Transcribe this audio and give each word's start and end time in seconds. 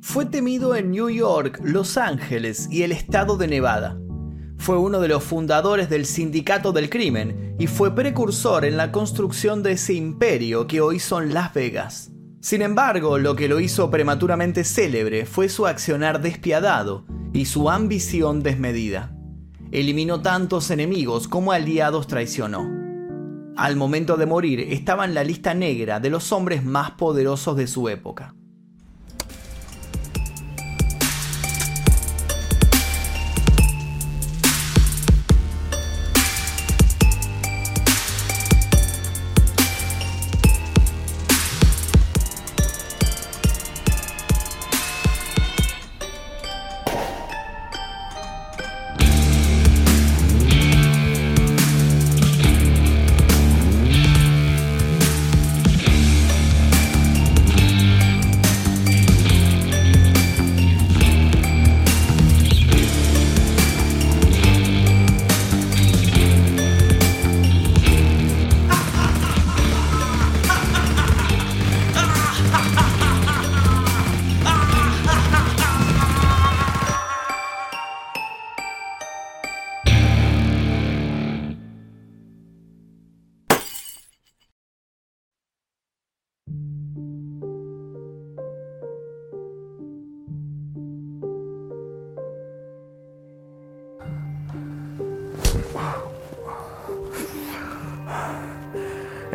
Fue 0.00 0.26
temido 0.26 0.76
en 0.76 0.92
New 0.92 1.10
York, 1.10 1.60
Los 1.62 1.96
Ángeles 1.96 2.68
y 2.70 2.82
el 2.82 2.92
estado 2.92 3.36
de 3.36 3.48
Nevada. 3.48 3.98
Fue 4.56 4.78
uno 4.78 5.00
de 5.00 5.08
los 5.08 5.24
fundadores 5.24 5.90
del 5.90 6.06
Sindicato 6.06 6.72
del 6.72 6.88
Crimen 6.88 7.56
y 7.58 7.66
fue 7.66 7.94
precursor 7.94 8.64
en 8.64 8.76
la 8.76 8.92
construcción 8.92 9.62
de 9.62 9.72
ese 9.72 9.94
imperio 9.94 10.66
que 10.66 10.80
hoy 10.80 11.00
son 11.00 11.34
Las 11.34 11.52
Vegas. 11.52 12.12
Sin 12.40 12.62
embargo, 12.62 13.18
lo 13.18 13.34
que 13.34 13.48
lo 13.48 13.58
hizo 13.58 13.90
prematuramente 13.90 14.62
célebre 14.62 15.26
fue 15.26 15.48
su 15.48 15.66
accionar 15.66 16.22
despiadado 16.22 17.04
y 17.32 17.46
su 17.46 17.68
ambición 17.68 18.42
desmedida. 18.42 19.14
Eliminó 19.72 20.22
tantos 20.22 20.70
enemigos 20.70 21.26
como 21.26 21.52
aliados 21.52 22.06
traicionó. 22.06 22.70
Al 23.56 23.74
momento 23.74 24.16
de 24.16 24.26
morir 24.26 24.60
estaba 24.60 25.04
en 25.04 25.14
la 25.14 25.24
lista 25.24 25.54
negra 25.54 25.98
de 25.98 26.10
los 26.10 26.30
hombres 26.30 26.64
más 26.64 26.92
poderosos 26.92 27.56
de 27.56 27.66
su 27.66 27.88
época. 27.88 28.37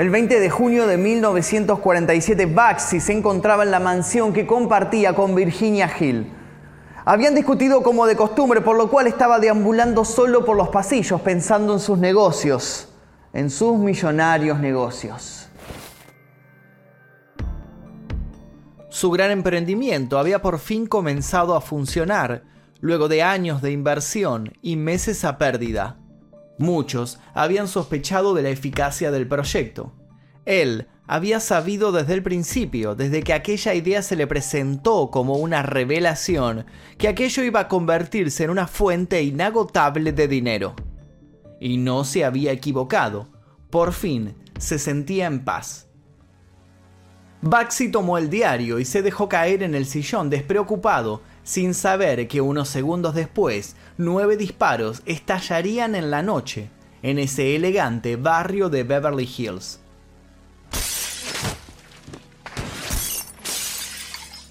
El 0.04 0.10
20 0.10 0.42
de 0.42 0.50
junio 0.50 0.86
de 0.86 0.98
1947, 0.98 2.46
Baxi 2.48 3.00
se 3.00 3.14
encontraba 3.14 3.64
en 3.64 3.72
la 3.72 3.80
mansión 3.80 4.34
que 4.34 4.46
compartía 4.46 5.16
con 5.16 5.34
Virginia 5.34 5.90
Hill. 5.98 6.30
Habían 7.06 7.34
discutido 7.34 7.82
como 7.82 8.06
de 8.06 8.18
costumbre, 8.18 8.60
por 8.60 8.76
lo 8.76 8.90
cual 8.90 9.08
estaba 9.08 9.40
deambulando 9.40 10.04
solo 10.04 10.44
por 10.44 10.58
los 10.58 10.68
pasillos 10.68 11.22
pensando 11.22 11.72
en 11.72 11.80
sus 11.80 11.98
negocios, 12.00 12.90
en 13.32 13.50
sus 13.50 13.78
millonarios 13.78 14.60
negocios. 14.60 15.48
Su 18.90 19.10
gran 19.10 19.32
emprendimiento 19.32 20.20
había 20.20 20.42
por 20.42 20.60
fin 20.60 20.86
comenzado 20.86 21.56
a 21.56 21.62
funcionar, 21.62 22.44
luego 22.82 23.08
de 23.08 23.24
años 23.24 23.62
de 23.62 23.72
inversión 23.72 24.52
y 24.62 24.76
meses 24.76 25.24
a 25.24 25.38
pérdida. 25.38 26.03
Muchos 26.58 27.20
habían 27.34 27.68
sospechado 27.68 28.34
de 28.34 28.44
la 28.44 28.50
eficacia 28.50 29.12
del 29.12 29.28
proyecto. 29.28 29.94
Él 30.46 30.88
había 31.08 31.40
sabido 31.40 31.92
desde 31.92 32.14
el 32.14 32.24
principio, 32.24 32.96
desde 32.96 33.24
que 33.24 33.34
aquella 33.34 33.74
idea 33.74 34.02
se 34.02 34.16
le 34.16 34.28
presentó 34.28 35.10
como 35.12 35.36
una 35.36 35.64
revelación, 35.64 36.66
que 36.98 37.08
aquello 37.08 37.44
iba 37.44 37.62
a 37.62 37.68
convertirse 37.68 38.44
en 38.44 38.50
una 38.50 38.68
fuente 38.68 39.22
inagotable 39.22 40.14
de 40.14 40.28
dinero. 40.28 40.76
Y 41.60 41.78
no 41.78 42.04
se 42.04 42.24
había 42.24 42.52
equivocado. 42.52 43.28
Por 43.70 43.94
fin 43.94 44.36
se 44.58 44.80
sentía 44.80 45.26
en 45.26 45.44
paz. 45.44 45.88
Baxi 47.42 47.90
tomó 47.90 48.18
el 48.18 48.30
diario 48.30 48.80
y 48.80 48.86
se 48.86 49.02
dejó 49.02 49.28
caer 49.28 49.64
en 49.64 49.76
el 49.76 49.86
sillón 49.86 50.30
despreocupado, 50.30 51.22
sin 51.44 51.74
saber 51.74 52.28
que 52.28 52.42
unos 52.42 52.70
segundos 52.70 53.16
después 53.16 53.76
nueve 53.98 54.38
disparos 54.38 55.02
estallarían 55.06 55.96
en 55.96 56.10
la 56.12 56.22
noche 56.22 56.70
en 57.02 57.20
ese 57.20 57.56
elegante 57.56 58.16
barrio 58.16 58.70
de 58.70 58.84
Beverly 58.84 59.30
Hills. 59.38 59.80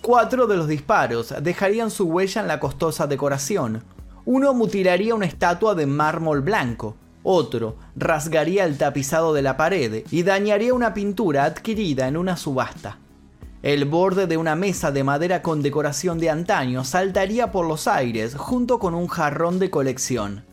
Cuatro 0.02 0.46
de 0.48 0.56
los 0.56 0.66
disparos 0.66 1.32
dejarían 1.40 1.90
su 1.90 2.06
huella 2.06 2.42
en 2.42 2.48
la 2.48 2.58
costosa 2.58 3.06
decoración. 3.06 3.84
Uno 4.24 4.52
mutilaría 4.52 5.14
una 5.14 5.26
estatua 5.26 5.74
de 5.74 5.86
mármol 5.86 6.40
blanco, 6.40 6.96
otro 7.22 7.76
rasgaría 7.94 8.64
el 8.64 8.78
tapizado 8.78 9.32
de 9.32 9.42
la 9.42 9.56
pared 9.56 10.04
y 10.10 10.24
dañaría 10.24 10.74
una 10.74 10.92
pintura 10.92 11.44
adquirida 11.44 12.08
en 12.08 12.16
una 12.16 12.36
subasta. 12.36 12.98
El 13.62 13.84
borde 13.84 14.26
de 14.26 14.36
una 14.36 14.56
mesa 14.56 14.90
de 14.90 15.04
madera 15.04 15.40
con 15.40 15.62
decoración 15.62 16.18
de 16.18 16.30
antaño 16.30 16.84
saltaría 16.84 17.52
por 17.52 17.64
los 17.64 17.86
aires 17.86 18.34
junto 18.34 18.80
con 18.80 18.92
un 18.92 19.06
jarrón 19.06 19.60
de 19.60 19.70
colección. 19.70 20.44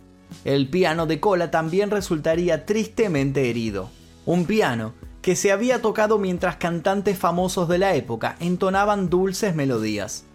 El 0.45 0.69
piano 0.69 1.07
de 1.07 1.19
cola 1.19 1.49
también 1.49 1.89
resultaría 1.89 2.67
tristemente 2.67 3.49
herido. 3.49 3.89
Un 4.27 4.45
piano 4.45 4.93
que 5.23 5.35
se 5.35 5.51
había 5.51 5.81
tocado 5.81 6.19
mientras 6.19 6.57
cantantes 6.57 7.17
famosos 7.17 7.67
de 7.67 7.79
la 7.79 7.95
época 7.95 8.35
entonaban 8.39 9.09
dulces 9.09 9.55
melodías. 9.55 10.25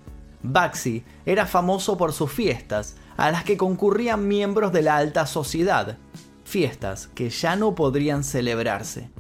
Baxi 0.43 1.05
era 1.27 1.47
famoso 1.47 1.97
por 1.97 2.12
sus 2.12 2.33
fiestas, 2.33 2.97
a 3.17 3.31
las 3.31 3.45
que 3.45 3.56
concurrían 3.56 4.27
miembros 4.27 4.73
de 4.73 4.83
la 4.83 4.97
alta 4.97 5.27
sociedad, 5.27 5.97
fiestas 6.43 7.06
que 7.15 7.31
ya 7.31 7.55
no 7.55 7.77
podrían 7.77 8.25
celebrarse. 8.25 9.11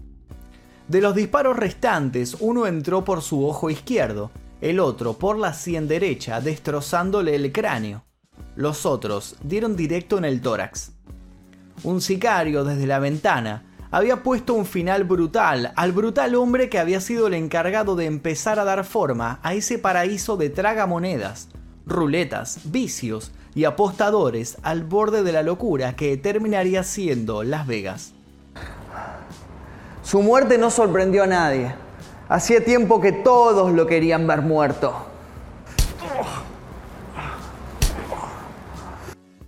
De 0.88 1.00
los 1.00 1.14
disparos 1.14 1.56
restantes, 1.56 2.36
uno 2.40 2.66
entró 2.66 3.04
por 3.04 3.22
su 3.22 3.46
ojo 3.46 3.70
izquierdo, 3.70 4.30
el 4.60 4.80
otro 4.80 5.14
por 5.14 5.38
la 5.38 5.54
sien 5.54 5.88
derecha, 5.88 6.40
destrozándole 6.42 7.34
el 7.34 7.52
cráneo. 7.52 8.04
Los 8.54 8.84
otros 8.84 9.36
dieron 9.42 9.76
directo 9.76 10.18
en 10.18 10.26
el 10.26 10.42
tórax. 10.42 10.92
Un 11.84 12.00
sicario 12.00 12.64
desde 12.64 12.86
la 12.86 12.98
ventana 12.98 13.64
había 13.90 14.22
puesto 14.22 14.54
un 14.54 14.66
final 14.66 15.04
brutal 15.04 15.72
al 15.76 15.92
brutal 15.92 16.34
hombre 16.34 16.68
que 16.68 16.78
había 16.78 17.00
sido 17.00 17.28
el 17.28 17.34
encargado 17.34 17.96
de 17.96 18.06
empezar 18.06 18.58
a 18.58 18.64
dar 18.64 18.84
forma 18.84 19.38
a 19.42 19.54
ese 19.54 19.78
paraíso 19.78 20.36
de 20.36 20.50
tragamonedas, 20.50 21.48
ruletas, 21.86 22.60
vicios 22.64 23.32
y 23.54 23.64
apostadores 23.64 24.58
al 24.62 24.84
borde 24.84 25.22
de 25.22 25.32
la 25.32 25.42
locura 25.42 25.96
que 25.96 26.16
terminaría 26.16 26.82
siendo 26.82 27.42
Las 27.42 27.66
Vegas. 27.66 28.14
Su 30.04 30.20
muerte 30.20 30.58
no 30.58 30.70
sorprendió 30.70 31.22
a 31.22 31.26
nadie. 31.26 31.74
Hacía 32.28 32.62
tiempo 32.62 33.00
que 33.00 33.10
todos 33.10 33.72
lo 33.72 33.86
querían 33.86 34.26
ver 34.26 34.42
muerto. 34.42 34.94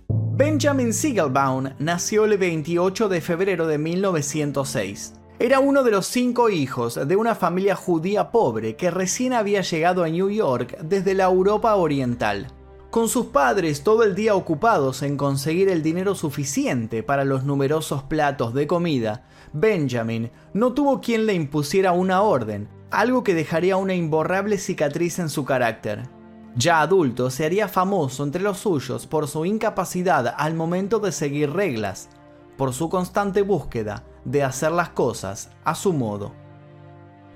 Benjamin 0.09 0.93
Siegelbaum 0.93 1.69
nació 1.77 2.25
el 2.25 2.39
28 2.39 3.07
de 3.07 3.21
febrero 3.21 3.67
de 3.67 3.77
1906. 3.77 5.13
Era 5.37 5.59
uno 5.59 5.83
de 5.83 5.91
los 5.91 6.07
cinco 6.07 6.49
hijos 6.49 7.07
de 7.07 7.15
una 7.15 7.35
familia 7.35 7.75
judía 7.75 8.31
pobre 8.31 8.75
que 8.75 8.89
recién 8.89 9.33
había 9.33 9.61
llegado 9.61 10.03
a 10.03 10.09
New 10.09 10.31
York 10.31 10.79
desde 10.81 11.13
la 11.13 11.25
Europa 11.25 11.75
Oriental. 11.75 12.47
Con 12.89 13.09
sus 13.09 13.27
padres 13.27 13.83
todo 13.83 14.03
el 14.03 14.15
día 14.15 14.33
ocupados 14.33 15.01
en 15.03 15.17
conseguir 15.17 15.67
el 15.67 15.83
dinero 15.83 16.15
suficiente 16.15 17.03
para 17.03 17.25
los 17.25 17.43
numerosos 17.43 18.03
platos 18.03 18.53
de 18.53 18.65
comida, 18.65 19.25
Benjamin 19.51 20.31
no 20.53 20.73
tuvo 20.73 21.01
quien 21.01 21.25
le 21.25 21.33
impusiera 21.33 21.91
una 21.91 22.21
orden, 22.21 22.69
algo 22.89 23.25
que 23.25 23.33
dejaría 23.33 23.75
una 23.75 23.93
imborrable 23.93 24.57
cicatriz 24.57 25.19
en 25.19 25.29
su 25.29 25.43
carácter. 25.43 26.07
Ya 26.55 26.81
adulto 26.81 27.29
se 27.29 27.45
haría 27.45 27.67
famoso 27.67 28.23
entre 28.23 28.41
los 28.41 28.59
suyos 28.59 29.05
por 29.05 29.27
su 29.27 29.45
incapacidad 29.45 30.33
al 30.37 30.53
momento 30.53 30.99
de 30.99 31.11
seguir 31.11 31.51
reglas, 31.51 32.07
por 32.55 32.73
su 32.73 32.89
constante 32.89 33.41
búsqueda 33.41 34.05
de 34.23 34.43
hacer 34.43 34.71
las 34.71 34.89
cosas 34.89 35.51
a 35.65 35.75
su 35.75 35.91
modo. 35.91 36.46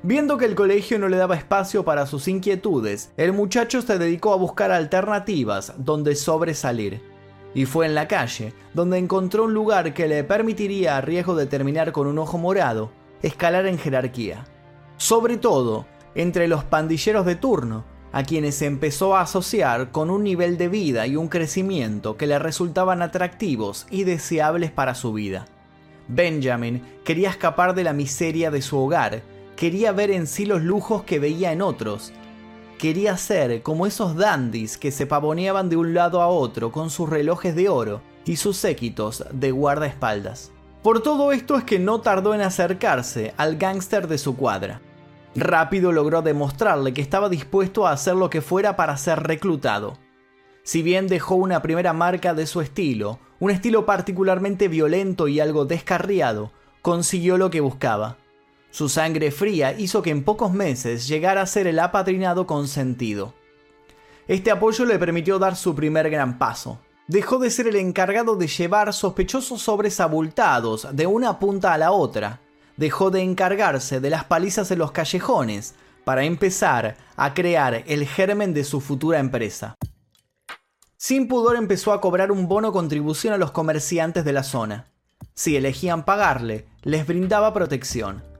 Viendo 0.03 0.38
que 0.39 0.45
el 0.45 0.56
colegio 0.56 0.98
no 0.98 1.09
le 1.09 1.18
daba 1.18 1.36
espacio 1.36 1.86
para 1.86 2.07
sus 2.07 2.27
inquietudes, 2.27 3.12
el 3.18 3.33
muchacho 3.33 3.83
se 3.83 4.00
dedicó 4.00 4.33
a 4.33 4.38
buscar 4.38 4.71
alternativas 4.71 5.74
donde 5.77 6.15
sobresalir. 6.15 7.03
Y 7.53 7.65
fue 7.65 7.86
en 7.86 7.94
la 7.94 8.07
calle 8.07 8.53
donde 8.74 8.98
encontró 8.98 9.44
un 9.44 9.53
lugar 9.53 9.94
que 9.94 10.07
le 10.07 10.24
permitiría, 10.24 10.98
a 10.98 11.01
riesgo 11.01 11.36
de 11.36 11.45
terminar 11.45 11.92
con 11.92 12.07
un 12.07 12.18
ojo 12.18 12.39
morado, 12.39 12.92
escalar 13.21 13.68
en 13.68 13.77
jerarquía. 13.77 14.45
Sobre 14.98 15.38
todo, 15.38 15.86
entre 16.15 16.47
los 16.47 16.63
pandilleros 16.63 17.25
de 17.27 17.36
turno, 17.36 17.83
a 18.12 18.24
quienes 18.24 18.62
empezó 18.63 19.15
a 19.15 19.21
asociar 19.21 19.92
con 19.92 20.09
un 20.09 20.24
nivel 20.24 20.57
de 20.57 20.68
vida 20.68 21.06
y 21.06 21.15
un 21.15 21.27
crecimiento 21.27 22.18
que 22.18 22.27
le 22.27 22.39
resultaban 22.39 23.04
atractivos 23.04 23.86
y 23.92 24.04
deseables 24.04 24.71
para 24.71 24.95
su 24.95 25.13
vida. 25.13 25.45
Benjamin 26.07 26.81
quería 27.06 27.30
escapar 27.30 27.75
de 27.75 27.83
la 27.83 27.94
miseria 27.94 28.51
de 28.51 28.62
su 28.62 28.77
hogar, 28.77 29.21
quería 29.61 29.91
ver 29.91 30.09
en 30.09 30.25
sí 30.25 30.47
los 30.47 30.63
lujos 30.63 31.03
que 31.03 31.19
veía 31.19 31.51
en 31.51 31.61
otros, 31.61 32.13
quería 32.79 33.15
ser 33.15 33.61
como 33.61 33.85
esos 33.85 34.15
dandies 34.15 34.75
que 34.75 34.89
se 34.89 35.05
pavoneaban 35.05 35.69
de 35.69 35.75
un 35.75 35.93
lado 35.93 36.23
a 36.23 36.29
otro 36.29 36.71
con 36.71 36.89
sus 36.89 37.07
relojes 37.07 37.55
de 37.55 37.69
oro 37.69 38.01
y 38.25 38.37
sus 38.37 38.57
séquitos 38.57 39.23
de 39.31 39.51
guardaespaldas. 39.51 40.51
Por 40.81 41.03
todo 41.03 41.31
esto 41.31 41.57
es 41.57 41.63
que 41.63 41.77
no 41.77 42.01
tardó 42.01 42.33
en 42.33 42.41
acercarse 42.41 43.35
al 43.37 43.57
gángster 43.57 44.07
de 44.07 44.17
su 44.17 44.35
cuadra. 44.35 44.81
Rápido 45.35 45.91
logró 45.91 46.23
demostrarle 46.23 46.91
que 46.91 47.03
estaba 47.03 47.29
dispuesto 47.29 47.85
a 47.85 47.91
hacer 47.91 48.15
lo 48.15 48.31
que 48.31 48.41
fuera 48.41 48.75
para 48.75 48.97
ser 48.97 49.21
reclutado. 49.21 49.99
Si 50.63 50.81
bien 50.81 51.05
dejó 51.05 51.35
una 51.35 51.61
primera 51.61 51.93
marca 51.93 52.33
de 52.33 52.47
su 52.47 52.61
estilo, 52.61 53.19
un 53.39 53.51
estilo 53.51 53.85
particularmente 53.85 54.69
violento 54.69 55.27
y 55.27 55.39
algo 55.39 55.65
descarriado, 55.65 56.51
consiguió 56.81 57.37
lo 57.37 57.51
que 57.51 57.61
buscaba. 57.61 58.17
Su 58.71 58.88
sangre 58.88 59.31
fría 59.31 59.73
hizo 59.77 60.01
que 60.01 60.09
en 60.09 60.23
pocos 60.23 60.53
meses 60.53 61.07
llegara 61.07 61.41
a 61.41 61.45
ser 61.45 61.68
el 61.68 61.77
apadrinado 61.77 62.47
consentido. 62.47 63.33
Este 64.27 64.50
apoyo 64.50 64.85
le 64.85 64.97
permitió 64.97 65.39
dar 65.39 65.57
su 65.57 65.75
primer 65.75 66.09
gran 66.09 66.38
paso. 66.38 66.79
Dejó 67.07 67.38
de 67.38 67.50
ser 67.50 67.68
el 67.68 67.75
encargado 67.75 68.38
de 68.38 68.47
llevar 68.47 68.94
sospechosos 68.94 69.62
sobres 69.62 70.00
abultados 70.00 70.88
de 70.94 71.06
una 71.06 71.38
punta 71.38 71.73
a 71.73 71.77
la 71.77 71.91
otra, 71.91 72.39
dejó 72.77 73.12
de 73.12 73.21
encargarse 73.21 74.00
de 74.00 74.09
las 74.09 74.23
palizas 74.23 74.71
en 74.71 74.79
los 74.79 74.94
callejones 74.94 75.75
para 76.06 76.23
empezar 76.23 76.95
a 77.18 77.33
crear 77.33 77.83
el 77.88 78.07
germen 78.07 78.53
de 78.53 78.63
su 78.63 78.79
futura 78.79 79.19
empresa. 79.19 79.75
Sin 80.95 81.27
pudor 81.27 81.57
empezó 81.57 81.91
a 81.91 82.00
cobrar 82.00 82.31
un 82.31 82.47
bono 82.47 82.71
contribución 82.71 83.33
a 83.33 83.38
los 83.38 83.51
comerciantes 83.51 84.23
de 84.23 84.33
la 84.33 84.44
zona. 84.44 84.91
Si 85.33 85.57
elegían 85.57 86.06
pagarle, 86.06 86.68
les 86.83 87.06
brindaba 87.06 87.53
protección. 87.53 88.31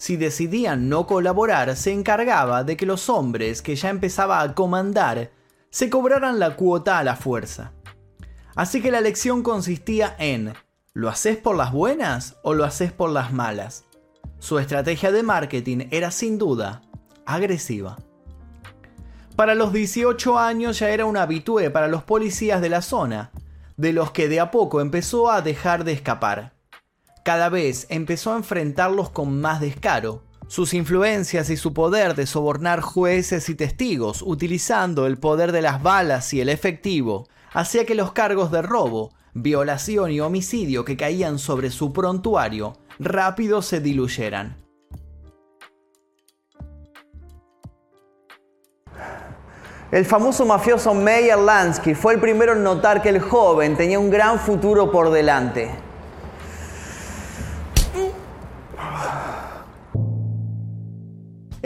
Si 0.00 0.16
decidían 0.16 0.88
no 0.88 1.06
colaborar, 1.06 1.76
se 1.76 1.92
encargaba 1.92 2.64
de 2.64 2.78
que 2.78 2.86
los 2.86 3.10
hombres 3.10 3.60
que 3.60 3.76
ya 3.76 3.90
empezaba 3.90 4.40
a 4.40 4.54
comandar 4.54 5.30
se 5.68 5.90
cobraran 5.90 6.38
la 6.38 6.56
cuota 6.56 6.98
a 6.98 7.04
la 7.04 7.16
fuerza. 7.16 7.72
Así 8.54 8.80
que 8.80 8.90
la 8.90 9.02
lección 9.02 9.42
consistía 9.42 10.16
en, 10.18 10.54
¿lo 10.94 11.10
haces 11.10 11.36
por 11.36 11.54
las 11.54 11.70
buenas 11.70 12.36
o 12.42 12.54
lo 12.54 12.64
haces 12.64 12.92
por 12.92 13.10
las 13.10 13.34
malas? 13.34 13.84
Su 14.38 14.58
estrategia 14.58 15.12
de 15.12 15.22
marketing 15.22 15.88
era 15.90 16.10
sin 16.10 16.38
duda 16.38 16.80
agresiva. 17.26 17.98
Para 19.36 19.54
los 19.54 19.70
18 19.70 20.38
años 20.38 20.78
ya 20.78 20.88
era 20.88 21.04
un 21.04 21.18
habitué 21.18 21.68
para 21.68 21.88
los 21.88 22.04
policías 22.04 22.62
de 22.62 22.70
la 22.70 22.80
zona, 22.80 23.32
de 23.76 23.92
los 23.92 24.12
que 24.12 24.30
de 24.30 24.40
a 24.40 24.50
poco 24.50 24.80
empezó 24.80 25.30
a 25.30 25.42
dejar 25.42 25.84
de 25.84 25.92
escapar. 25.92 26.54
Cada 27.30 27.48
vez 27.48 27.86
empezó 27.90 28.32
a 28.32 28.36
enfrentarlos 28.38 29.10
con 29.10 29.40
más 29.40 29.60
descaro. 29.60 30.24
Sus 30.48 30.74
influencias 30.74 31.48
y 31.48 31.56
su 31.56 31.72
poder 31.72 32.16
de 32.16 32.26
sobornar 32.26 32.80
jueces 32.80 33.48
y 33.48 33.54
testigos 33.54 34.20
utilizando 34.26 35.06
el 35.06 35.16
poder 35.16 35.52
de 35.52 35.62
las 35.62 35.80
balas 35.80 36.34
y 36.34 36.40
el 36.40 36.48
efectivo 36.48 37.28
hacía 37.52 37.86
que 37.86 37.94
los 37.94 38.10
cargos 38.10 38.50
de 38.50 38.62
robo, 38.62 39.12
violación 39.32 40.10
y 40.10 40.18
homicidio 40.18 40.84
que 40.84 40.96
caían 40.96 41.38
sobre 41.38 41.70
su 41.70 41.92
prontuario 41.92 42.78
rápido 42.98 43.62
se 43.62 43.78
diluyeran. 43.78 44.56
El 49.92 50.04
famoso 50.04 50.44
mafioso 50.44 50.94
Meyer 50.94 51.38
Lansky 51.38 51.94
fue 51.94 52.14
el 52.14 52.20
primero 52.20 52.54
en 52.54 52.64
notar 52.64 53.00
que 53.00 53.08
el 53.08 53.20
joven 53.20 53.76
tenía 53.76 54.00
un 54.00 54.10
gran 54.10 54.40
futuro 54.40 54.90
por 54.90 55.12
delante. 55.12 55.89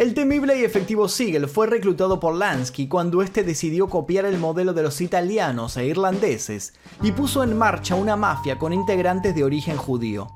El 0.05 0.13
temible 0.13 0.59
y 0.59 0.65
efectivo 0.65 1.09
Siegel 1.09 1.49
fue 1.49 1.67
reclutado 1.67 2.21
por 2.21 2.35
Lansky 2.35 2.89
cuando 2.89 3.23
éste 3.23 3.43
decidió 3.43 3.89
copiar 3.89 4.27
el 4.27 4.37
modelo 4.37 4.75
de 4.75 4.83
los 4.83 5.01
italianos 5.01 5.79
e 5.79 5.87
irlandeses 5.87 6.75
y 7.01 7.13
puso 7.13 7.43
en 7.43 7.57
marcha 7.57 7.95
una 7.95 8.15
mafia 8.15 8.59
con 8.59 8.75
integrantes 8.75 9.35
de 9.35 9.45
origen 9.45 9.79
judío. 9.79 10.31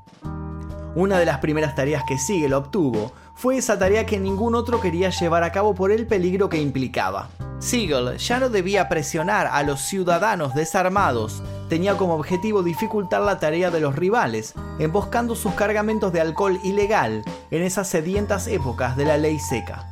Una 0.95 1.19
de 1.19 1.25
las 1.27 1.37
primeras 1.37 1.75
tareas 1.75 2.03
que 2.07 2.17
Siegel 2.17 2.53
obtuvo 2.53 3.11
fue 3.35 3.57
esa 3.57 3.77
tarea 3.77 4.07
que 4.07 4.19
ningún 4.19 4.55
otro 4.55 4.81
quería 4.81 5.11
llevar 5.11 5.43
a 5.43 5.51
cabo 5.51 5.75
por 5.75 5.91
el 5.91 6.07
peligro 6.07 6.49
que 6.49 6.59
implicaba. 6.59 7.29
Siegel 7.59 8.17
ya 8.17 8.39
no 8.39 8.49
debía 8.49 8.89
presionar 8.89 9.45
a 9.45 9.61
los 9.61 9.81
ciudadanos 9.81 10.55
desarmados, 10.55 11.43
tenía 11.69 11.95
como 11.95 12.15
objetivo 12.15 12.63
dificultar 12.63 13.21
la 13.21 13.39
tarea 13.39 13.71
de 13.71 13.79
los 13.79 13.95
rivales, 13.95 14.53
emboscando 14.79 15.35
sus 15.35 15.53
cargamentos 15.53 16.11
de 16.11 16.19
alcohol 16.19 16.59
ilegal 16.63 17.23
en 17.51 17.61
esas 17.61 17.87
sedientas 17.87 18.47
épocas 18.47 18.97
de 18.97 19.05
la 19.05 19.17
ley 19.17 19.39
seca. 19.39 19.85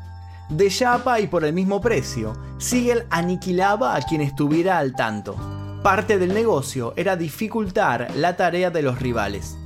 De 0.49 0.69
chapa 0.69 1.19
y 1.19 1.27
por 1.27 1.45
el 1.45 1.53
mismo 1.53 1.79
precio, 1.79 2.33
Siegel 2.57 3.05
aniquilaba 3.09 3.95
a 3.95 4.01
quien 4.01 4.21
estuviera 4.21 4.77
al 4.77 4.93
tanto. 4.93 5.35
Parte 5.83 6.17
del 6.17 6.33
negocio 6.33 6.93
era 6.97 7.15
dificultar 7.15 8.07
la 8.15 8.35
tarea 8.35 8.71
de 8.71 8.81
los 8.81 8.99
rivales. 8.99 9.57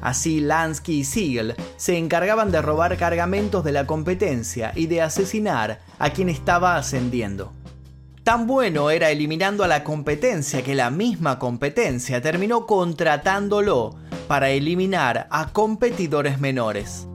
Así 0.00 0.40
Lansky 0.40 1.00
y 1.00 1.04
Siegel 1.04 1.54
se 1.76 1.98
encargaban 1.98 2.52
de 2.52 2.62
robar 2.62 2.96
cargamentos 2.96 3.64
de 3.64 3.72
la 3.72 3.86
competencia 3.86 4.72
y 4.74 4.86
de 4.86 5.02
asesinar 5.02 5.80
a 5.98 6.10
quien 6.10 6.28
estaba 6.28 6.76
ascendiendo. 6.76 7.52
Tan 8.28 8.46
bueno 8.46 8.90
era 8.90 9.10
eliminando 9.10 9.64
a 9.64 9.68
la 9.68 9.82
competencia 9.82 10.62
que 10.62 10.74
la 10.74 10.90
misma 10.90 11.38
competencia 11.38 12.20
terminó 12.20 12.66
contratándolo 12.66 13.94
para 14.26 14.50
eliminar 14.50 15.28
a 15.30 15.50
competidores 15.50 16.38
menores 16.38 17.08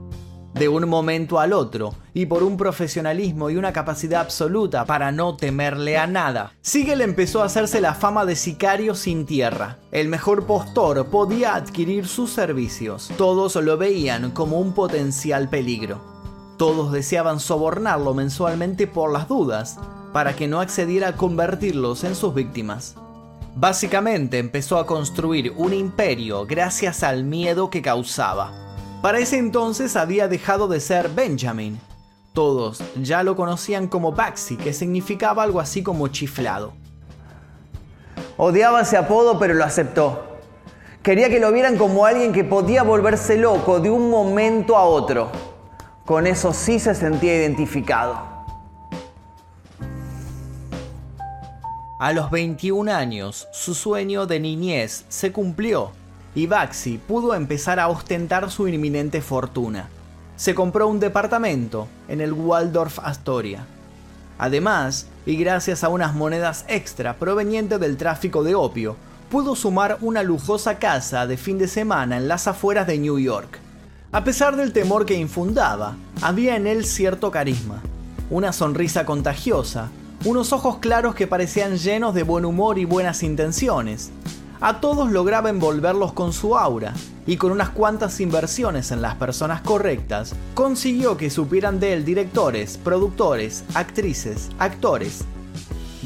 de 0.54 0.68
un 0.68 0.88
momento 0.88 1.38
al 1.38 1.52
otro 1.52 1.94
y 2.14 2.26
por 2.26 2.42
un 2.42 2.56
profesionalismo 2.56 3.48
y 3.48 3.56
una 3.56 3.72
capacidad 3.72 4.22
absoluta 4.22 4.86
para 4.86 5.12
no 5.12 5.36
temerle 5.36 5.98
a 5.98 6.08
nada. 6.08 6.50
Siegel 6.62 7.00
empezó 7.00 7.42
a 7.42 7.46
hacerse 7.46 7.80
la 7.80 7.94
fama 7.94 8.24
de 8.24 8.34
sicario 8.34 8.96
sin 8.96 9.24
tierra. 9.24 9.78
El 9.92 10.08
mejor 10.08 10.46
postor 10.46 11.06
podía 11.10 11.54
adquirir 11.54 12.08
sus 12.08 12.32
servicios. 12.32 13.12
Todos 13.16 13.54
lo 13.54 13.78
veían 13.78 14.32
como 14.32 14.58
un 14.58 14.72
potencial 14.72 15.48
peligro. 15.48 16.00
Todos 16.56 16.90
deseaban 16.90 17.38
sobornarlo 17.38 18.14
mensualmente 18.14 18.88
por 18.88 19.12
las 19.12 19.28
dudas, 19.28 19.78
para 20.14 20.36
que 20.36 20.46
no 20.46 20.60
accediera 20.60 21.08
a 21.08 21.16
convertirlos 21.16 22.04
en 22.04 22.14
sus 22.14 22.32
víctimas. 22.32 22.94
Básicamente 23.56 24.38
empezó 24.38 24.78
a 24.78 24.86
construir 24.86 25.52
un 25.56 25.72
imperio 25.72 26.46
gracias 26.46 27.02
al 27.02 27.24
miedo 27.24 27.68
que 27.68 27.82
causaba. 27.82 28.52
Para 29.02 29.18
ese 29.18 29.38
entonces 29.38 29.96
había 29.96 30.28
dejado 30.28 30.68
de 30.68 30.78
ser 30.78 31.08
Benjamin. 31.08 31.80
Todos 32.32 32.80
ya 33.02 33.24
lo 33.24 33.34
conocían 33.34 33.88
como 33.88 34.12
Baxi, 34.12 34.56
que 34.56 34.72
significaba 34.72 35.42
algo 35.42 35.58
así 35.58 35.82
como 35.82 36.06
chiflado. 36.06 36.74
Odiaba 38.36 38.82
ese 38.82 38.96
apodo, 38.96 39.40
pero 39.40 39.54
lo 39.54 39.64
aceptó. 39.64 40.38
Quería 41.02 41.28
que 41.28 41.40
lo 41.40 41.50
vieran 41.50 41.76
como 41.76 42.06
alguien 42.06 42.32
que 42.32 42.44
podía 42.44 42.84
volverse 42.84 43.36
loco 43.36 43.80
de 43.80 43.90
un 43.90 44.10
momento 44.10 44.76
a 44.76 44.84
otro. 44.84 45.32
Con 46.06 46.28
eso 46.28 46.52
sí 46.52 46.78
se 46.78 46.94
sentía 46.94 47.34
identificado. 47.34 48.33
A 52.04 52.12
los 52.12 52.30
21 52.30 52.92
años, 52.92 53.48
su 53.50 53.74
sueño 53.74 54.26
de 54.26 54.38
niñez 54.38 55.06
se 55.08 55.32
cumplió 55.32 55.92
y 56.34 56.46
Baxi 56.46 56.98
pudo 56.98 57.34
empezar 57.34 57.80
a 57.80 57.88
ostentar 57.88 58.50
su 58.50 58.68
inminente 58.68 59.22
fortuna. 59.22 59.88
Se 60.36 60.54
compró 60.54 60.86
un 60.86 61.00
departamento 61.00 61.88
en 62.08 62.20
el 62.20 62.34
Waldorf 62.34 62.98
Astoria. 62.98 63.64
Además, 64.36 65.06
y 65.24 65.36
gracias 65.36 65.82
a 65.82 65.88
unas 65.88 66.14
monedas 66.14 66.66
extra 66.68 67.16
provenientes 67.16 67.80
del 67.80 67.96
tráfico 67.96 68.44
de 68.44 68.54
opio, 68.54 68.96
pudo 69.30 69.56
sumar 69.56 69.96
una 70.02 70.22
lujosa 70.22 70.78
casa 70.78 71.26
de 71.26 71.38
fin 71.38 71.56
de 71.56 71.68
semana 71.68 72.18
en 72.18 72.28
las 72.28 72.46
afueras 72.46 72.86
de 72.86 72.98
New 72.98 73.18
York. 73.18 73.60
A 74.12 74.24
pesar 74.24 74.56
del 74.56 74.74
temor 74.74 75.06
que 75.06 75.14
infundaba, 75.14 75.96
había 76.20 76.56
en 76.56 76.66
él 76.66 76.84
cierto 76.84 77.30
carisma, 77.30 77.80
una 78.28 78.52
sonrisa 78.52 79.06
contagiosa, 79.06 79.88
unos 80.24 80.54
ojos 80.54 80.78
claros 80.78 81.14
que 81.14 81.26
parecían 81.26 81.76
llenos 81.76 82.14
de 82.14 82.22
buen 82.22 82.46
humor 82.46 82.78
y 82.78 82.86
buenas 82.86 83.22
intenciones, 83.22 84.10
a 84.60 84.80
todos 84.80 85.12
lograba 85.12 85.50
envolverlos 85.50 86.14
con 86.14 86.32
su 86.32 86.56
aura, 86.56 86.94
y 87.26 87.36
con 87.36 87.52
unas 87.52 87.70
cuantas 87.70 88.20
inversiones 88.20 88.90
en 88.90 89.02
las 89.02 89.16
personas 89.16 89.60
correctas, 89.60 90.34
consiguió 90.54 91.18
que 91.18 91.28
supieran 91.28 91.78
de 91.78 91.92
él 91.92 92.04
directores, 92.06 92.78
productores, 92.78 93.64
actrices, 93.74 94.50
actores. 94.58 95.24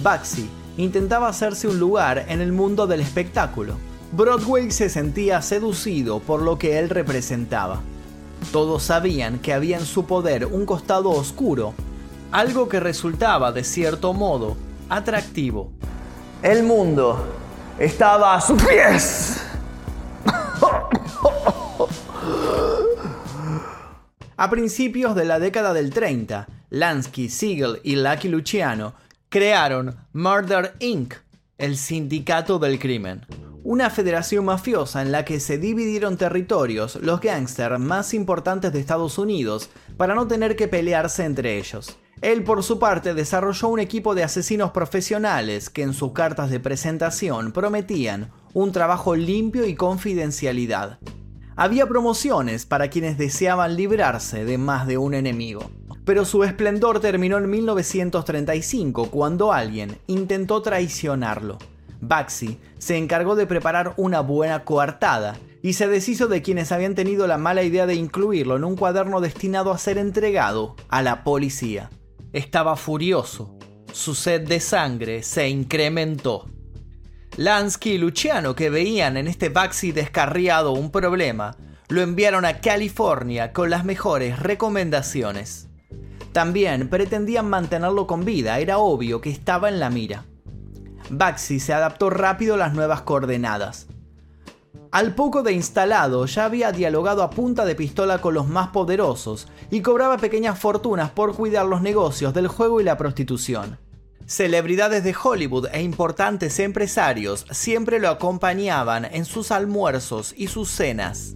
Baxi 0.02 0.48
intentaba 0.76 1.28
hacerse 1.28 1.68
un 1.68 1.78
lugar 1.78 2.26
en 2.28 2.40
el 2.40 2.52
mundo 2.52 2.88
del 2.88 3.00
espectáculo. 3.00 3.74
Broadway 4.12 4.70
se 4.72 4.88
sentía 4.88 5.42
seducido 5.42 6.18
por 6.18 6.42
lo 6.42 6.58
que 6.58 6.78
él 6.78 6.88
representaba. 6.88 7.80
Todos 8.52 8.84
sabían 8.84 9.38
que 9.38 9.52
había 9.52 9.78
en 9.78 9.86
su 9.86 10.06
poder 10.06 10.46
un 10.46 10.66
costado 10.66 11.10
oscuro, 11.10 11.74
algo 12.32 12.68
que 12.68 12.80
resultaba 12.80 13.52
de 13.52 13.64
cierto 13.64 14.12
modo 14.12 14.56
atractivo. 14.88 15.72
El 16.42 16.62
mundo 16.62 17.24
estaba 17.78 18.34
a 18.34 18.40
sus 18.40 18.62
pies. 18.62 19.42
A 24.36 24.50
principios 24.50 25.16
de 25.16 25.24
la 25.24 25.40
década 25.40 25.72
del 25.72 25.90
30, 25.90 26.46
Lansky, 26.70 27.28
Siegel 27.28 27.80
y 27.82 27.96
Lucky 27.96 28.28
Luciano 28.28 28.94
crearon 29.28 29.96
Murder 30.12 30.76
Inc., 30.78 31.14
el 31.56 31.76
Sindicato 31.76 32.60
del 32.60 32.78
Crimen, 32.78 33.26
una 33.64 33.90
federación 33.90 34.44
mafiosa 34.44 35.02
en 35.02 35.10
la 35.10 35.24
que 35.24 35.40
se 35.40 35.58
dividieron 35.58 36.16
territorios 36.16 36.94
los 37.02 37.20
gángsters 37.20 37.80
más 37.80 38.14
importantes 38.14 38.72
de 38.72 38.78
Estados 38.78 39.18
Unidos 39.18 39.70
para 39.96 40.14
no 40.14 40.28
tener 40.28 40.54
que 40.54 40.68
pelearse 40.68 41.24
entre 41.24 41.58
ellos. 41.58 41.98
Él 42.20 42.42
por 42.42 42.64
su 42.64 42.78
parte 42.78 43.14
desarrolló 43.14 43.68
un 43.68 43.78
equipo 43.78 44.14
de 44.14 44.24
asesinos 44.24 44.72
profesionales 44.72 45.70
que 45.70 45.82
en 45.82 45.94
sus 45.94 46.12
cartas 46.12 46.50
de 46.50 46.58
presentación 46.58 47.52
prometían 47.52 48.30
un 48.54 48.72
trabajo 48.72 49.14
limpio 49.14 49.66
y 49.66 49.76
confidencialidad. 49.76 50.98
Había 51.54 51.86
promociones 51.86 52.66
para 52.66 52.88
quienes 52.88 53.18
deseaban 53.18 53.76
librarse 53.76 54.44
de 54.44 54.58
más 54.58 54.86
de 54.86 54.98
un 54.98 55.14
enemigo. 55.14 55.70
Pero 56.04 56.24
su 56.24 56.42
esplendor 56.42 57.00
terminó 57.00 57.38
en 57.38 57.50
1935 57.50 59.10
cuando 59.10 59.52
alguien 59.52 59.98
intentó 60.06 60.62
traicionarlo. 60.62 61.58
Baxi 62.00 62.58
se 62.78 62.96
encargó 62.96 63.36
de 63.36 63.46
preparar 63.46 63.94
una 63.96 64.20
buena 64.20 64.64
coartada 64.64 65.36
y 65.62 65.74
se 65.74 65.88
deshizo 65.88 66.28
de 66.28 66.42
quienes 66.42 66.72
habían 66.72 66.94
tenido 66.94 67.26
la 67.26 67.38
mala 67.38 67.62
idea 67.62 67.86
de 67.86 67.94
incluirlo 67.94 68.56
en 68.56 68.64
un 68.64 68.76
cuaderno 68.76 69.20
destinado 69.20 69.72
a 69.72 69.78
ser 69.78 69.98
entregado 69.98 70.76
a 70.88 71.02
la 71.02 71.24
policía. 71.24 71.90
Estaba 72.32 72.76
furioso. 72.76 73.56
Su 73.92 74.14
sed 74.14 74.46
de 74.46 74.60
sangre 74.60 75.22
se 75.22 75.48
incrementó. 75.48 76.46
Lansky 77.36 77.92
y 77.92 77.98
Luciano, 77.98 78.54
que 78.54 78.68
veían 78.68 79.16
en 79.16 79.28
este 79.28 79.48
Baxi 79.48 79.92
descarriado 79.92 80.72
un 80.72 80.90
problema, 80.90 81.56
lo 81.88 82.02
enviaron 82.02 82.44
a 82.44 82.60
California 82.60 83.52
con 83.52 83.70
las 83.70 83.84
mejores 83.84 84.38
recomendaciones. 84.38 85.68
También 86.32 86.90
pretendían 86.90 87.48
mantenerlo 87.48 88.06
con 88.06 88.24
vida, 88.26 88.58
era 88.58 88.78
obvio 88.78 89.22
que 89.22 89.30
estaba 89.30 89.70
en 89.70 89.80
la 89.80 89.88
mira. 89.88 90.26
Baxi 91.08 91.60
se 91.60 91.72
adaptó 91.72 92.10
rápido 92.10 92.54
a 92.54 92.58
las 92.58 92.74
nuevas 92.74 93.02
coordenadas. 93.02 93.86
Al 94.90 95.14
poco 95.14 95.42
de 95.42 95.52
instalado 95.52 96.24
ya 96.24 96.46
había 96.46 96.72
dialogado 96.72 97.22
a 97.22 97.28
punta 97.28 97.66
de 97.66 97.74
pistola 97.74 98.22
con 98.22 98.32
los 98.32 98.48
más 98.48 98.68
poderosos 98.68 99.46
y 99.70 99.82
cobraba 99.82 100.16
pequeñas 100.16 100.58
fortunas 100.58 101.10
por 101.10 101.34
cuidar 101.34 101.66
los 101.66 101.82
negocios 101.82 102.32
del 102.32 102.48
juego 102.48 102.80
y 102.80 102.84
la 102.84 102.96
prostitución. 102.96 103.78
Celebridades 104.24 105.04
de 105.04 105.14
Hollywood 105.22 105.68
e 105.72 105.82
importantes 105.82 106.58
empresarios 106.58 107.44
siempre 107.50 107.98
lo 107.98 108.08
acompañaban 108.08 109.04
en 109.04 109.26
sus 109.26 109.50
almuerzos 109.50 110.32
y 110.34 110.48
sus 110.48 110.70
cenas. 110.70 111.34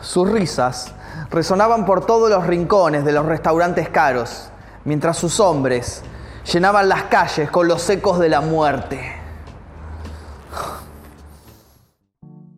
Sus 0.00 0.30
risas 0.30 0.94
resonaban 1.30 1.84
por 1.84 2.06
todos 2.06 2.30
los 2.30 2.46
rincones 2.46 3.04
de 3.04 3.12
los 3.12 3.26
restaurantes 3.26 3.90
caros, 3.90 4.48
mientras 4.86 5.18
sus 5.18 5.38
hombres 5.38 6.02
llenaban 6.50 6.88
las 6.88 7.04
calles 7.04 7.50
con 7.50 7.68
los 7.68 7.88
ecos 7.90 8.18
de 8.18 8.30
la 8.30 8.40
muerte. 8.40 9.11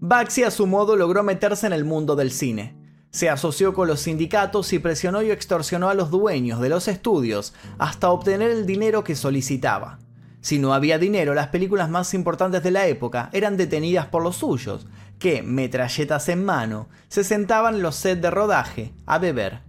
Baxi 0.07 0.43
a 0.43 0.51
su 0.51 0.67
modo 0.67 0.97
logró 0.97 1.23
meterse 1.23 1.67
en 1.67 1.73
el 1.73 1.87
mundo 1.87 2.15
del 2.15 2.31
cine. 2.31 2.77
Se 3.11 3.31
asoció 3.31 3.73
con 3.73 3.89
los 3.89 4.01
sindicatos 4.01 4.71
y 4.75 4.79
presionó 4.79 5.23
y 5.23 5.31
extorsionó 5.31 5.89
a 5.89 5.95
los 5.95 6.11
dueños 6.11 6.61
de 6.61 6.69
los 6.69 6.89
estudios 6.89 7.55
hasta 7.79 8.11
obtener 8.11 8.51
el 8.51 8.67
dinero 8.67 9.03
que 9.03 9.17
solicitaba. 9.17 9.99
Si 10.43 10.59
no 10.59 10.75
había 10.75 10.99
dinero, 10.99 11.33
las 11.33 11.49
películas 11.49 11.89
más 11.89 12.13
importantes 12.13 12.63
de 12.63 12.71
la 12.71 12.87
época 12.87 13.31
eran 13.33 13.57
detenidas 13.57 14.05
por 14.05 14.23
los 14.23 14.37
suyos, 14.37 14.87
que, 15.19 15.43
metralletas 15.43 16.29
en 16.29 16.45
mano, 16.45 16.91
se 17.09 17.25
sentaban 17.25 17.77
en 17.77 17.83
los 17.83 17.97
sets 17.97 18.21
de 18.21 18.31
rodaje 18.31 18.93
a 19.07 19.19
beber. 19.19 19.63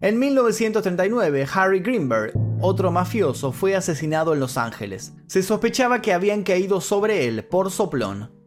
En 0.00 0.18
1939, 0.18 1.46
Harry 1.54 1.78
Greenberg, 1.78 2.32
otro 2.60 2.90
mafioso, 2.90 3.52
fue 3.52 3.76
asesinado 3.76 4.34
en 4.34 4.40
Los 4.40 4.56
Ángeles. 4.56 5.12
Se 5.28 5.44
sospechaba 5.44 6.02
que 6.02 6.12
habían 6.12 6.42
caído 6.42 6.80
sobre 6.80 7.28
él 7.28 7.44
por 7.44 7.70
soplón. 7.70 8.39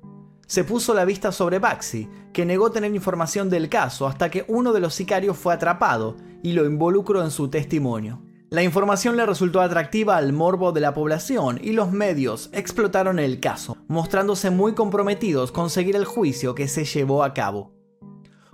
Se 0.54 0.64
puso 0.64 0.94
la 0.94 1.04
vista 1.04 1.32
sobre 1.32 1.58
Baxi, 1.58 2.08
que 2.32 2.46
negó 2.46 2.70
tener 2.70 2.94
información 2.94 3.50
del 3.50 3.70
caso 3.70 4.06
hasta 4.06 4.30
que 4.30 4.46
uno 4.48 4.72
de 4.72 4.82
los 4.82 4.94
sicarios 4.94 5.36
fue 5.36 5.52
atrapado 5.52 6.16
y 6.44 6.52
lo 6.52 6.66
involucró 6.66 7.24
en 7.24 7.32
su 7.32 7.50
testimonio. 7.50 8.22
La 8.52 8.62
información 8.62 9.18
le 9.18 9.26
resultó 9.26 9.62
atractiva 9.62 10.16
al 10.16 10.32
morbo 10.32 10.72
de 10.72 10.80
la 10.80 10.94
población 10.94 11.60
y 11.60 11.72
los 11.72 11.92
medios 11.92 12.52
explotaron 12.54 13.18
el 13.18 13.40
caso, 13.40 13.78
mostrándose 13.88 14.52
muy 14.52 14.76
comprometidos 14.76 15.52
con 15.52 15.72
seguir 15.72 15.96
el 15.96 16.06
juicio 16.06 16.54
que 16.54 16.68
se 16.68 16.86
llevó 16.86 17.24
a 17.24 17.34
cabo. 17.34 17.74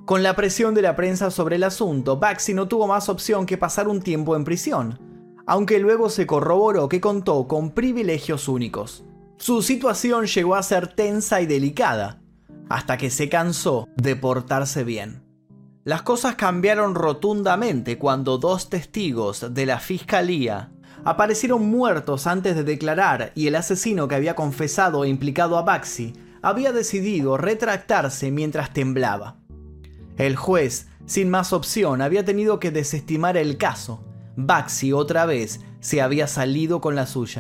Con 0.06 0.24
la 0.24 0.38
presión 0.38 0.74
de 0.76 0.84
la 0.84 0.96
prensa 0.96 1.32
sobre 1.32 1.58
el 1.58 1.66
asunto, 1.66 2.18
Baxi 2.18 2.54
no 2.54 2.70
tuvo 2.70 2.88
más 2.88 3.10
opción 3.10 3.46
que 3.46 3.58
pasar 3.58 3.90
un 3.90 4.02
tiempo 4.02 4.38
en 4.38 4.46
prisión, 4.46 5.36
aunque 5.46 5.80
luego 5.80 6.10
se 6.10 6.26
corroboró 6.26 6.88
que 6.88 7.02
contó 7.02 7.46
con 7.50 7.72
privilegios 7.72 8.48
únicos. 8.48 9.04
Su 9.40 9.62
situación 9.62 10.26
llegó 10.26 10.56
a 10.56 10.64
ser 10.64 10.88
tensa 10.88 11.40
y 11.40 11.46
delicada, 11.46 12.20
hasta 12.68 12.98
que 12.98 13.10
se 13.10 13.30
cansó 13.30 13.88
de 13.96 14.18
portarse 14.18 14.84
bien. 14.84 15.24
Las 15.86 16.02
cosas 16.02 16.36
cambiaron 16.36 16.94
rotundamente 16.94 17.98
cuando 17.98 18.38
dos 18.38 18.70
testigos 18.70 19.54
de 19.54 19.66
la 19.66 19.80
fiscalía 19.80 20.74
aparecieron 21.06 21.70
muertos 21.70 22.28
antes 22.28 22.54
de 22.54 22.66
declarar 22.66 23.32
y 23.34 23.48
el 23.48 23.56
asesino 23.56 24.10
que 24.10 24.16
había 24.16 24.36
confesado 24.36 25.06
e 25.06 25.08
implicado 25.10 25.58
a 25.58 25.62
Baxi 25.62 26.12
había 26.42 26.74
decidido 26.74 27.38
retractarse 27.38 28.32
mientras 28.32 28.74
temblaba. 28.74 29.38
El 30.18 30.36
juez, 30.36 30.88
sin 31.06 31.30
más 31.30 31.54
opción, 31.54 32.02
había 32.02 32.26
tenido 32.26 32.60
que 32.60 32.72
desestimar 32.72 33.38
el 33.38 33.58
caso. 33.58 34.04
Baxi 34.36 34.92
otra 34.92 35.26
vez 35.26 35.62
se 35.80 36.02
había 36.02 36.28
salido 36.28 36.82
con 36.82 36.96
la 36.96 37.08
suya. 37.08 37.39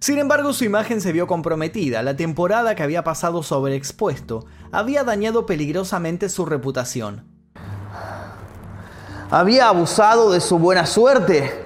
Sin 0.00 0.18
embargo, 0.18 0.52
su 0.54 0.64
imagen 0.64 1.00
se 1.00 1.12
vio 1.12 1.26
comprometida. 1.26 2.02
La 2.02 2.16
temporada 2.16 2.74
que 2.74 2.82
había 2.82 3.04
pasado 3.04 3.42
sobreexpuesto 3.42 4.46
había 4.72 5.04
dañado 5.04 5.44
peligrosamente 5.44 6.28
su 6.28 6.46
reputación. 6.46 7.24
¿Había 9.30 9.68
abusado 9.68 10.32
de 10.32 10.40
su 10.40 10.58
buena 10.58 10.86
suerte? 10.86 11.64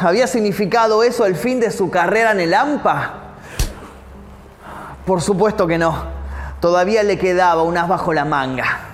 ¿Había 0.00 0.26
significado 0.26 1.02
eso 1.02 1.24
el 1.24 1.36
fin 1.36 1.58
de 1.58 1.70
su 1.70 1.90
carrera 1.90 2.32
en 2.32 2.40
el 2.40 2.54
AMPA? 2.54 3.20
Por 5.06 5.22
supuesto 5.22 5.66
que 5.66 5.78
no 5.78 6.14
todavía 6.64 7.02
le 7.02 7.18
quedaba 7.18 7.62
un 7.62 7.76
as 7.76 7.86
bajo 7.86 8.14
la 8.14 8.24
manga. 8.24 8.93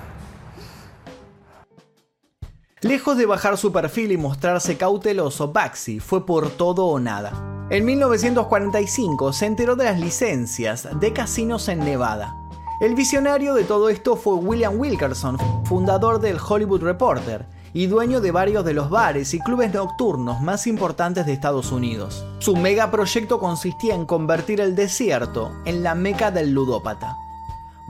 Lejos 2.82 3.18
de 3.18 3.26
bajar 3.26 3.58
su 3.58 3.72
perfil 3.72 4.10
y 4.10 4.16
mostrarse 4.16 4.78
cauteloso, 4.78 5.52
Baxi 5.52 6.00
fue 6.00 6.24
por 6.24 6.48
todo 6.48 6.86
o 6.86 6.98
nada. 6.98 7.66
En 7.68 7.84
1945 7.84 9.34
se 9.34 9.44
enteró 9.44 9.76
de 9.76 9.84
las 9.84 10.00
licencias 10.00 10.88
de 10.98 11.12
casinos 11.12 11.68
en 11.68 11.80
Nevada. 11.80 12.34
El 12.80 12.94
visionario 12.94 13.52
de 13.52 13.64
todo 13.64 13.90
esto 13.90 14.16
fue 14.16 14.32
William 14.32 14.80
Wilkerson, 14.80 15.36
fundador 15.66 16.20
del 16.20 16.38
Hollywood 16.38 16.80
Reporter 16.80 17.44
y 17.74 17.86
dueño 17.86 18.22
de 18.22 18.30
varios 18.30 18.64
de 18.64 18.72
los 18.72 18.88
bares 18.88 19.34
y 19.34 19.40
clubes 19.40 19.74
nocturnos 19.74 20.40
más 20.40 20.66
importantes 20.66 21.26
de 21.26 21.34
Estados 21.34 21.72
Unidos. 21.72 22.24
Su 22.38 22.56
megaproyecto 22.56 23.38
consistía 23.38 23.94
en 23.94 24.06
convertir 24.06 24.58
el 24.58 24.74
desierto 24.74 25.52
en 25.66 25.82
la 25.82 25.94
meca 25.94 26.30
del 26.30 26.52
ludópata. 26.52 27.14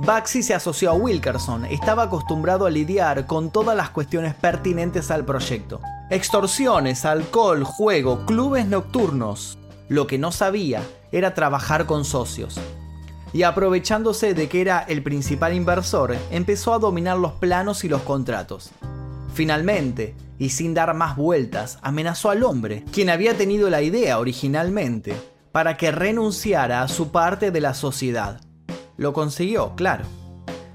Baxi 0.02 0.42
se 0.42 0.54
asoció 0.54 0.90
a 0.90 0.95
Wilkerson, 0.95 1.66
estaba 1.66 2.04
acostumbrado 2.04 2.64
a 2.64 2.71
lidiar 2.71 3.26
con 3.26 3.50
todas 3.50 3.76
las 3.76 3.90
cuestiones 3.90 4.35
pertinentes 4.35 5.11
al 5.11 5.26
proyecto. 5.26 5.83
Extorsiones, 6.09 7.04
alcohol, 7.04 7.64
juego, 7.64 8.25
clubes 8.25 8.64
nocturnos. 8.66 9.59
Lo 9.88 10.07
que 10.07 10.16
no 10.16 10.33
sabía 10.33 10.83
era 11.12 11.35
trabajar 11.35 11.85
con 11.85 12.07
socios. 12.07 12.59
Y 13.35 13.42
aprovechándose 13.42 14.33
de 14.33 14.49
que 14.49 14.62
era 14.62 14.80
el 14.88 15.02
principal 15.02 15.52
inversor, 15.52 16.16
empezó 16.30 16.73
a 16.73 16.78
dominar 16.78 17.19
los 17.19 17.33
planos 17.33 17.85
y 17.85 17.90
los 17.90 18.00
contratos. 18.00 18.71
Finalmente, 19.35 20.14
y 20.38 20.49
sin 20.49 20.73
dar 20.73 20.95
más 20.95 21.14
vueltas, 21.14 21.78
amenazó 21.83 22.30
al 22.30 22.42
hombre, 22.42 22.85
quien 22.90 23.11
había 23.11 23.37
tenido 23.37 23.69
la 23.69 23.83
idea 23.83 24.19
originalmente, 24.19 25.14
para 25.52 25.76
que 25.76 25.90
renunciara 25.90 26.80
a 26.80 26.88
su 26.88 27.12
parte 27.12 27.50
de 27.50 27.61
la 27.61 27.75
sociedad. 27.75 28.40
Lo 29.00 29.14
consiguió, 29.14 29.73
claro. 29.76 30.04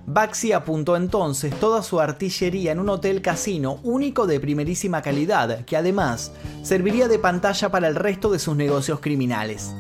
Baxi 0.08 0.52
apuntó 0.52 0.96
entonces 0.96 1.54
toda 1.60 1.84
su 1.84 2.00
artillería 2.00 2.72
en 2.72 2.80
un 2.80 2.90
hotel 2.90 3.22
casino 3.22 3.78
único 3.84 4.26
de 4.26 4.40
primerísima 4.40 5.04
calidad, 5.04 5.64
que 5.66 5.78
además 5.78 6.32
serviría 6.64 7.08
de 7.08 7.20
pantalla 7.20 7.70
para 7.70 7.88
el 7.88 7.94
resto 7.94 8.32
de 8.32 8.40
sus 8.40 8.56
negocios 8.56 9.00
criminales. 9.00 9.76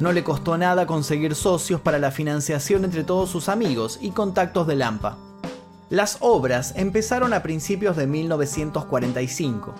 No 0.00 0.12
le 0.12 0.24
costó 0.24 0.56
nada 0.56 0.86
conseguir 0.86 1.34
socios 1.34 1.78
para 1.78 1.98
la 1.98 2.10
financiación 2.10 2.84
entre 2.84 3.04
todos 3.04 3.28
sus 3.28 3.50
amigos 3.50 3.98
y 4.00 4.12
contactos 4.12 4.66
de 4.66 4.76
Lampa. 4.76 5.18
Las 5.90 6.16
obras 6.20 6.72
empezaron 6.76 7.34
a 7.34 7.42
principios 7.42 7.98
de 7.98 8.06
1945. 8.06 9.74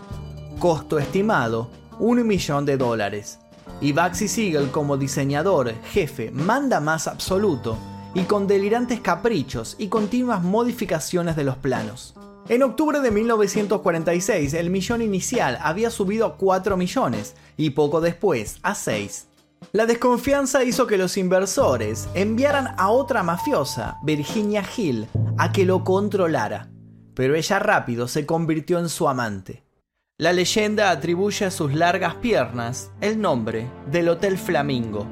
Costo 0.58 0.98
estimado, 0.98 1.70
un 1.98 2.26
millón 2.26 2.66
de 2.66 2.76
dólares. 2.76 3.38
Y 3.80 3.92
Baxi 3.92 4.28
Siegel 4.28 4.70
como 4.70 4.98
diseñador, 4.98 5.72
jefe, 5.84 6.30
manda 6.30 6.80
más 6.80 7.08
absoluto, 7.08 7.76
y 8.14 8.22
con 8.22 8.46
delirantes 8.46 9.00
caprichos 9.00 9.76
y 9.78 9.88
continuas 9.88 10.42
modificaciones 10.42 11.36
de 11.36 11.44
los 11.44 11.56
planos. 11.56 12.14
En 12.48 12.62
octubre 12.62 13.00
de 13.00 13.10
1946, 13.10 14.54
el 14.54 14.70
millón 14.70 15.02
inicial 15.02 15.58
había 15.60 15.90
subido 15.90 16.26
a 16.26 16.36
4 16.36 16.76
millones 16.76 17.34
y 17.56 17.70
poco 17.70 18.00
después 18.00 18.58
a 18.62 18.74
6. 18.74 19.28
La 19.72 19.86
desconfianza 19.86 20.62
hizo 20.62 20.86
que 20.86 20.98
los 20.98 21.16
inversores 21.16 22.06
enviaran 22.14 22.74
a 22.76 22.90
otra 22.90 23.22
mafiosa, 23.22 23.98
Virginia 24.02 24.62
Hill, 24.76 25.08
a 25.38 25.52
que 25.52 25.64
lo 25.64 25.84
controlara, 25.84 26.68
pero 27.14 27.34
ella 27.34 27.58
rápido 27.58 28.06
se 28.06 28.26
convirtió 28.26 28.78
en 28.78 28.90
su 28.90 29.08
amante. 29.08 29.64
La 30.18 30.32
leyenda 30.32 30.90
atribuye 30.90 31.46
a 31.46 31.50
sus 31.50 31.74
largas 31.74 32.16
piernas 32.16 32.92
el 33.00 33.20
nombre 33.20 33.68
del 33.90 34.10
Hotel 34.10 34.38
Flamingo. 34.38 35.06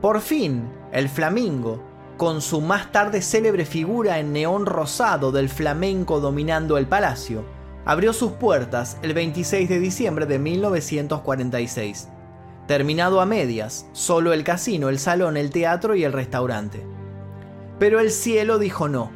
Por 0.00 0.20
fin, 0.20 0.70
el 0.92 1.08
Flamingo, 1.08 1.82
con 2.18 2.42
su 2.42 2.60
más 2.60 2.92
tarde 2.92 3.22
célebre 3.22 3.64
figura 3.64 4.18
en 4.18 4.34
neón 4.34 4.66
rosado 4.66 5.32
del 5.32 5.48
flamenco 5.48 6.20
dominando 6.20 6.76
el 6.76 6.86
palacio, 6.86 7.46
abrió 7.86 8.12
sus 8.12 8.32
puertas 8.32 8.98
el 9.00 9.14
26 9.14 9.70
de 9.70 9.78
diciembre 9.78 10.26
de 10.26 10.38
1946 10.38 12.08
terminado 12.68 13.22
a 13.22 13.26
medias, 13.26 13.86
solo 13.92 14.34
el 14.34 14.44
casino, 14.44 14.90
el 14.90 14.98
salón, 14.98 15.38
el 15.38 15.50
teatro 15.50 15.96
y 15.96 16.04
el 16.04 16.12
restaurante. 16.12 16.84
Pero 17.80 17.98
el 17.98 18.12
cielo 18.12 18.58
dijo 18.58 18.88
no. 18.88 19.10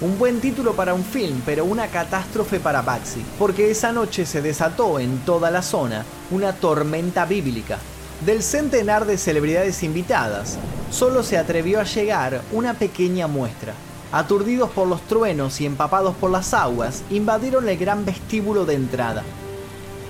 Un 0.00 0.18
buen 0.18 0.40
título 0.40 0.72
para 0.74 0.92
un 0.92 1.04
film, 1.04 1.40
pero 1.46 1.64
una 1.64 1.86
catástrofe 1.86 2.58
para 2.58 2.82
Baxi, 2.82 3.24
porque 3.38 3.70
esa 3.70 3.92
noche 3.92 4.26
se 4.26 4.42
desató 4.42 4.98
en 4.98 5.20
toda 5.20 5.52
la 5.52 5.62
zona 5.62 6.04
una 6.32 6.52
tormenta 6.52 7.24
bíblica. 7.24 7.78
Del 8.24 8.42
centenar 8.42 9.04
de 9.04 9.18
celebridades 9.18 9.82
invitadas, 9.82 10.58
solo 10.90 11.22
se 11.22 11.36
atrevió 11.36 11.80
a 11.80 11.84
llegar 11.84 12.40
una 12.50 12.72
pequeña 12.72 13.26
muestra. 13.26 13.74
Aturdidos 14.10 14.70
por 14.70 14.88
los 14.88 15.02
truenos 15.02 15.60
y 15.60 15.66
empapados 15.66 16.16
por 16.16 16.30
las 16.30 16.54
aguas, 16.54 17.02
invadieron 17.10 17.68
el 17.68 17.76
gran 17.76 18.06
vestíbulo 18.06 18.64
de 18.64 18.74
entrada. 18.74 19.22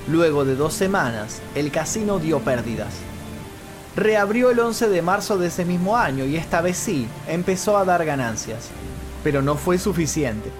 Luego 0.09 0.45
de 0.45 0.55
dos 0.55 0.73
semanas, 0.73 1.41
el 1.57 1.73
casino 1.73 2.21
dio 2.21 2.39
pérdidas. 2.39 2.95
Reabrió 3.97 4.51
el 4.51 4.61
11 4.61 4.89
de 4.89 5.03
marzo 5.03 5.37
de 5.37 5.49
ese 5.49 5.65
mismo 5.65 5.97
año 5.97 6.27
y 6.27 6.37
esta 6.37 6.61
vez 6.61 6.77
sí, 6.77 7.09
empezó 7.27 7.77
a 7.77 7.85
dar 7.85 8.05
ganancias. 8.05 8.69
Pero 9.25 9.43
no 9.43 9.57
fue 9.57 9.79
suficiente. 9.79 10.53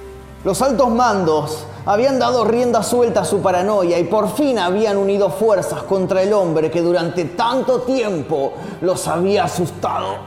Los 0.47 0.63
altos 0.63 0.91
mandos 0.91 1.67
habían 1.87 2.21
dado 2.21 2.45
rienda 2.45 2.85
suelta 2.85 3.23
a 3.23 3.25
su 3.25 3.43
paranoia 3.43 3.99
y 3.99 4.05
por 4.05 4.33
fin 4.33 4.61
habían 4.61 4.97
unido 4.97 5.29
fuerzas 5.29 5.83
contra 5.83 6.23
el 6.23 6.33
hombre 6.33 6.71
que 6.71 6.83
durante 6.83 7.25
tanto 7.25 7.81
tiempo 7.81 8.53
los 8.81 9.09
había 9.09 9.43
asustado. 9.43 10.19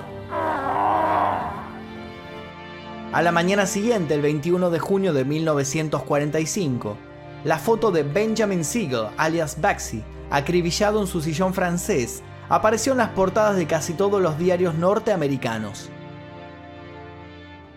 A 3.14 3.22
la 3.22 3.32
mañana 3.32 3.66
siguiente, 3.66 4.14
el 4.14 4.22
21 4.22 4.70
de 4.70 4.80
junio 4.80 5.14
de 5.14 5.24
1945, 5.24 6.98
la 7.46 7.58
foto 7.58 7.90
de 7.90 8.04
Benjamin 8.04 8.66
Siegel, 8.66 9.08
alias 9.16 9.62
Baxi, 9.62 10.04
acribillado 10.32 11.00
en 11.00 11.08
su 11.08 11.22
sillón 11.22 11.54
francés, 11.54 12.24
apareció 12.50 12.92
en 12.92 12.98
las 12.98 13.12
portadas 13.12 13.56
de 13.56 13.68
casi 13.68 13.94
todos 13.94 14.22
los 14.22 14.38
diarios 14.38 14.76
norteamericanos. 14.76 15.90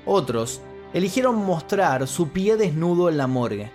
Otros 0.04 0.60
eligieron 0.92 1.36
mostrar 1.36 2.06
su 2.06 2.28
pie 2.28 2.56
desnudo 2.56 3.08
en 3.08 3.16
la 3.16 3.26
morgue. 3.26 3.72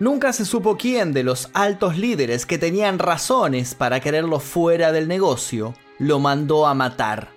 Nunca 0.00 0.32
se 0.32 0.44
supo 0.44 0.76
quién 0.76 1.12
de 1.12 1.24
los 1.24 1.50
altos 1.54 1.96
líderes 1.96 2.46
que 2.46 2.58
tenían 2.58 2.98
razones 2.98 3.74
para 3.74 4.00
quererlo 4.00 4.38
fuera 4.38 4.92
del 4.92 5.08
negocio 5.08 5.74
lo 5.98 6.20
mandó 6.20 6.66
a 6.66 6.74
matar. 6.74 7.30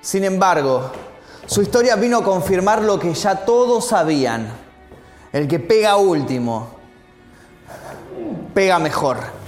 Sin 0.00 0.24
embargo, 0.24 0.90
su 1.46 1.62
historia 1.62 1.94
vino 1.94 2.18
a 2.18 2.24
confirmar 2.24 2.82
lo 2.82 2.98
que 2.98 3.12
ya 3.14 3.44
todos 3.44 3.88
sabían. 3.88 4.69
El 5.32 5.46
que 5.46 5.60
pega 5.60 5.96
último, 5.96 6.70
pega 8.52 8.78
mejor. 8.78 9.39